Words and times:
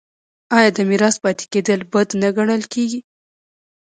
آیا 0.57 0.69
د 0.77 0.79
میرات 0.89 1.15
پاتې 1.23 1.45
کیدل 1.53 1.79
بد 1.91 2.09
نه 2.21 2.29
ګڼل 2.37 2.61
کیږي؟ 2.73 2.99